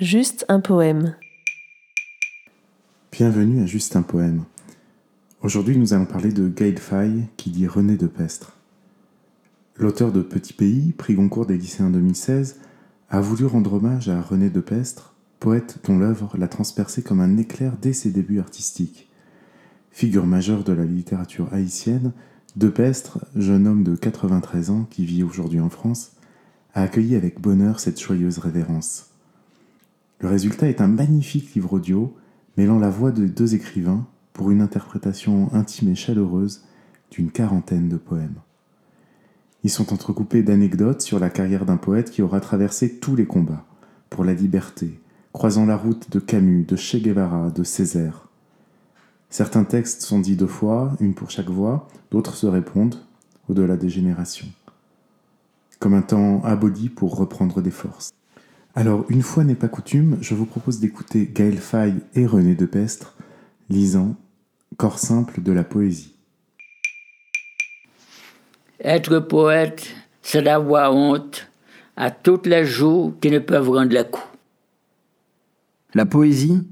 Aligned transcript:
Juste 0.00 0.44
un 0.48 0.60
poème. 0.60 1.16
Bienvenue 3.10 3.60
à 3.64 3.66
Juste 3.66 3.96
un 3.96 4.02
poème. 4.02 4.44
Aujourd'hui, 5.42 5.76
nous 5.76 5.92
allons 5.92 6.06
parler 6.06 6.30
de 6.30 6.48
Gaël 6.48 6.78
Faye 6.78 7.24
qui 7.36 7.50
dit 7.50 7.66
René 7.66 7.96
de 7.96 8.06
Pestre. 8.06 8.52
L'auteur 9.76 10.12
de 10.12 10.22
Petit 10.22 10.52
Pays, 10.52 10.92
prix 10.92 11.14
Goncourt 11.14 11.46
des 11.46 11.58
lycéens 11.58 11.90
2016, 11.90 12.60
a 13.10 13.20
voulu 13.20 13.44
rendre 13.46 13.72
hommage 13.72 14.08
à 14.08 14.22
René 14.22 14.50
de 14.50 14.60
Pestre, 14.60 15.14
poète 15.40 15.78
dont 15.84 15.98
l'œuvre 15.98 16.30
l'a 16.38 16.46
transpercé 16.46 17.02
comme 17.02 17.20
un 17.20 17.36
éclair 17.36 17.72
dès 17.82 17.92
ses 17.92 18.10
débuts 18.10 18.38
artistiques. 18.38 19.10
Figure 19.90 20.26
majeure 20.26 20.62
de 20.62 20.72
la 20.72 20.84
littérature 20.84 21.52
haïtienne, 21.52 22.12
De 22.54 22.68
Pestre, 22.68 23.26
jeune 23.34 23.66
homme 23.66 23.82
de 23.82 23.96
93 23.96 24.70
ans 24.70 24.86
qui 24.88 25.04
vit 25.04 25.24
aujourd'hui 25.24 25.58
en 25.58 25.70
France, 25.70 26.12
a 26.72 26.82
accueilli 26.82 27.16
avec 27.16 27.40
bonheur 27.40 27.80
cette 27.80 28.00
joyeuse 28.00 28.38
révérence. 28.38 29.08
Le 30.20 30.28
résultat 30.28 30.68
est 30.68 30.80
un 30.80 30.88
magnifique 30.88 31.54
livre 31.54 31.74
audio 31.74 32.12
mêlant 32.56 32.80
la 32.80 32.90
voix 32.90 33.12
de 33.12 33.26
deux 33.26 33.54
écrivains 33.54 34.04
pour 34.32 34.50
une 34.50 34.60
interprétation 34.60 35.48
intime 35.54 35.90
et 35.90 35.94
chaleureuse 35.94 36.64
d'une 37.12 37.30
quarantaine 37.30 37.88
de 37.88 37.96
poèmes. 37.96 38.40
Ils 39.62 39.70
sont 39.70 39.92
entrecoupés 39.92 40.42
d'anecdotes 40.42 41.02
sur 41.02 41.20
la 41.20 41.30
carrière 41.30 41.64
d'un 41.64 41.76
poète 41.76 42.10
qui 42.10 42.22
aura 42.22 42.40
traversé 42.40 42.98
tous 42.98 43.14
les 43.14 43.26
combats 43.26 43.64
pour 44.10 44.24
la 44.24 44.34
liberté, 44.34 44.98
croisant 45.32 45.66
la 45.66 45.76
route 45.76 46.10
de 46.10 46.18
Camus, 46.18 46.64
de 46.64 46.74
Che 46.74 46.96
Guevara, 46.96 47.50
de 47.50 47.62
Césaire. 47.62 48.28
Certains 49.30 49.64
textes 49.64 50.02
sont 50.02 50.18
dits 50.18 50.36
deux 50.36 50.46
fois, 50.48 50.96
une 51.00 51.14
pour 51.14 51.30
chaque 51.30 51.50
voix, 51.50 51.86
d'autres 52.10 52.34
se 52.34 52.46
répondent, 52.46 52.96
au-delà 53.48 53.76
des 53.76 53.88
générations. 53.88 54.48
Comme 55.78 55.94
un 55.94 56.02
temps 56.02 56.42
aboli 56.44 56.88
pour 56.88 57.16
reprendre 57.16 57.60
des 57.62 57.70
forces. 57.70 58.10
Alors, 58.78 59.04
une 59.08 59.22
fois 59.22 59.42
n'est 59.42 59.56
pas 59.56 59.66
coutume, 59.66 60.18
je 60.20 60.36
vous 60.36 60.46
propose 60.46 60.78
d'écouter 60.78 61.28
Gaël 61.34 61.58
Faye 61.58 61.96
et 62.14 62.26
René 62.26 62.54
de 62.54 62.64
Pestre 62.64 63.16
lisant 63.68 64.14
Corps 64.76 65.00
simple 65.00 65.42
de 65.42 65.50
la 65.50 65.64
poésie. 65.64 66.14
Être 68.78 69.18
poète, 69.18 69.96
c'est 70.22 70.42
d'avoir 70.42 70.94
honte 70.94 71.50
à 71.96 72.12
toutes 72.12 72.46
les 72.46 72.64
jours 72.64 73.14
qui 73.20 73.32
ne 73.32 73.40
peuvent 73.40 73.68
rendre 73.68 73.92
le 73.92 74.04
coup. 74.04 74.22
La 75.92 76.06
poésie, 76.06 76.62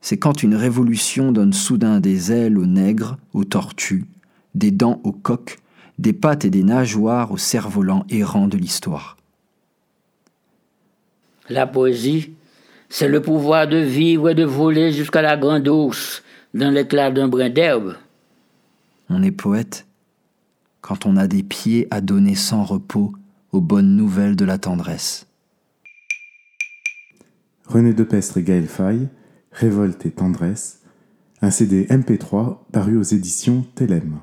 c'est 0.00 0.18
quand 0.18 0.42
une 0.42 0.56
révolution 0.56 1.30
donne 1.30 1.52
soudain 1.52 2.00
des 2.00 2.32
ailes 2.32 2.58
aux 2.58 2.66
nègres, 2.66 3.16
aux 3.32 3.44
tortues, 3.44 4.06
des 4.56 4.72
dents 4.72 5.00
aux 5.04 5.12
coqs, 5.12 5.60
des 6.00 6.14
pattes 6.14 6.44
et 6.44 6.50
des 6.50 6.64
nageoires 6.64 7.30
aux 7.30 7.38
cerfs-volants 7.38 8.06
errants 8.10 8.48
de 8.48 8.56
l'histoire. 8.58 9.16
La 11.48 11.66
poésie, 11.66 12.30
c'est 12.88 13.08
le 13.08 13.20
pouvoir 13.20 13.68
de 13.68 13.76
vivre 13.76 14.30
et 14.30 14.34
de 14.34 14.44
voler 14.44 14.92
jusqu'à 14.92 15.20
la 15.20 15.36
grande 15.36 15.68
ours 15.68 16.22
dans 16.54 16.70
l'éclat 16.70 17.10
d'un 17.10 17.28
brin 17.28 17.50
d'herbe. 17.50 17.96
On 19.10 19.22
est 19.22 19.30
poète 19.30 19.86
quand 20.80 21.06
on 21.06 21.16
a 21.16 21.26
des 21.26 21.42
pieds 21.42 21.88
à 21.90 22.00
donner 22.00 22.34
sans 22.34 22.64
repos 22.64 23.12
aux 23.52 23.60
bonnes 23.60 23.96
nouvelles 23.96 24.36
de 24.36 24.44
la 24.44 24.58
tendresse. 24.58 25.26
René 27.66 27.94
de 27.94 28.04
Pestre 28.04 28.38
et 28.38 28.42
Gaël 28.42 28.66
Faye, 28.66 29.08
Révolte 29.52 30.04
et 30.04 30.10
tendresse, 30.10 30.80
un 31.40 31.50
CD 31.50 31.84
MP3 31.84 32.58
paru 32.72 32.96
aux 32.98 33.02
éditions 33.02 33.64
Telem. 33.74 34.18